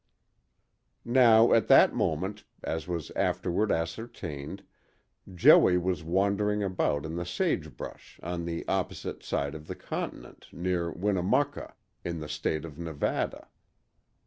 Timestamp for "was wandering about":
5.77-7.05